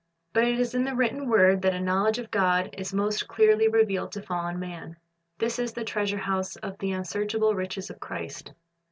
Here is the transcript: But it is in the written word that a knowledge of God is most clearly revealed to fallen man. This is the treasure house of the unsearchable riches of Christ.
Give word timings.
But 0.33 0.45
it 0.45 0.59
is 0.59 0.73
in 0.73 0.83
the 0.83 0.95
written 0.95 1.29
word 1.29 1.61
that 1.61 1.75
a 1.75 1.79
knowledge 1.79 2.17
of 2.17 2.31
God 2.31 2.73
is 2.75 2.91
most 2.91 3.27
clearly 3.27 3.67
revealed 3.67 4.11
to 4.13 4.21
fallen 4.23 4.57
man. 4.57 4.97
This 5.37 5.59
is 5.59 5.73
the 5.73 5.83
treasure 5.83 6.17
house 6.17 6.55
of 6.55 6.75
the 6.79 6.89
unsearchable 6.91 7.53
riches 7.53 7.91
of 7.91 7.99
Christ. 7.99 8.51